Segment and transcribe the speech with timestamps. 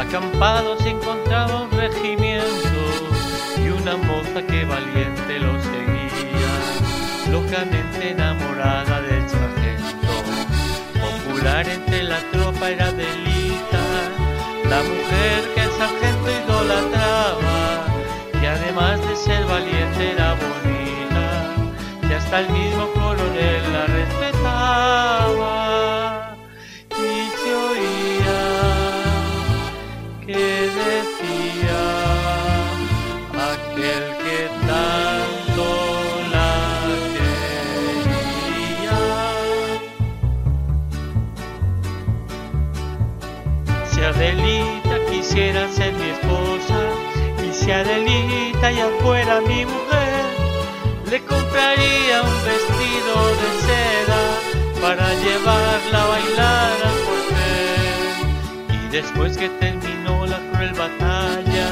[0.00, 2.80] acampado se encontraba un regimiento
[3.58, 6.52] y una moza que valiente lo seguía,
[7.30, 10.12] locamente enamorada del sargento.
[11.00, 13.84] Popular entre la tropa era Delita,
[14.70, 17.84] la mujer que el sargento idolatraba,
[18.40, 24.39] que además de ser valiente era bonita, que hasta el mismo coronel la respetaba.
[44.10, 46.80] Adelita quisiera ser mi esposa
[47.48, 50.24] y si Adelita ya fuera mi mujer,
[51.08, 54.22] le compraría un vestido de seda
[54.82, 58.84] para llevarla a bailar al cuartel.
[58.84, 61.68] Y después que terminó la cruel batalla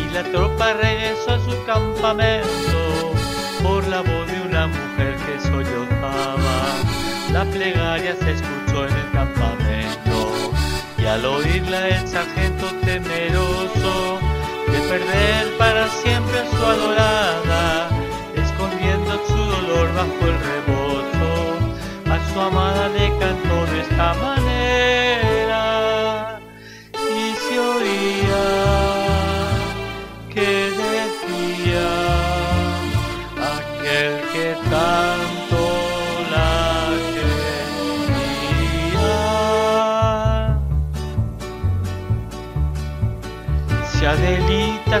[0.00, 3.12] y la tropa regresó a su campamento
[3.62, 6.58] por la voz de una mujer que sollozaba,
[7.32, 8.61] la plegaria se escuchó
[11.12, 14.18] al oírla el sargento temeroso
[14.66, 17.90] de perder para siempre a su adorada,
[18.34, 21.30] escondiendo su dolor bajo el rebozo,
[22.10, 25.64] a su amada le cantó de esta manera
[26.94, 28.46] y se oía
[30.32, 30.50] que
[30.82, 31.88] decía
[33.52, 35.21] aquel que tanto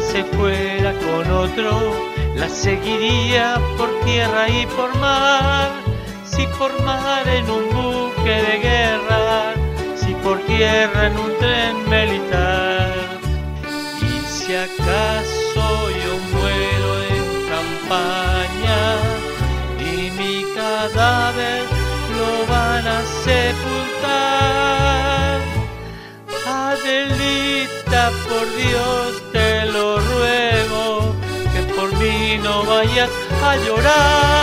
[0.00, 1.92] Se fuera con otro,
[2.34, 5.70] la seguiría por tierra y por mar.
[6.24, 9.52] Si por mar en un buque de guerra,
[9.94, 12.90] si por tierra en un tren militar.
[14.00, 18.96] Y si acaso yo muero en campaña
[19.78, 21.64] y mi cadáver
[22.16, 24.32] lo van a sepultar.
[26.46, 29.11] Adelita, por Dios
[32.62, 33.10] vayas
[33.42, 34.41] a llorar.